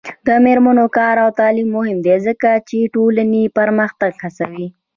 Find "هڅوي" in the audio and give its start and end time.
4.23-4.67